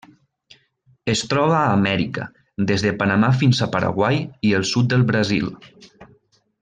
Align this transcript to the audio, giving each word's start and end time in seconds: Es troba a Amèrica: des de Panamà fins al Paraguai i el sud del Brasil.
Es 1.11 1.19
troba 1.33 1.55
a 1.57 1.73
Amèrica: 1.81 2.25
des 2.71 2.85
de 2.87 2.93
Panamà 3.03 3.29
fins 3.43 3.61
al 3.67 3.71
Paraguai 3.77 4.19
i 4.51 4.55
el 4.61 4.67
sud 4.71 4.89
del 4.95 5.05
Brasil. 5.13 5.53